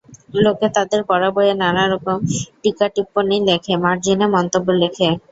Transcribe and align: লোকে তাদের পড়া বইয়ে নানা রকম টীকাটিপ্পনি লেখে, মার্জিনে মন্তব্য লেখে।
লোকে 0.35 0.67
তাদের 0.75 1.01
পড়া 1.09 1.29
বইয়ে 1.35 1.53
নানা 1.55 1.83
রকম 1.87 2.17
টীকাটিপ্পনি 2.61 3.35
লেখে, 3.47 3.73
মার্জিনে 3.83 4.27
মন্তব্য 4.35 4.67
লেখে। 4.81 5.07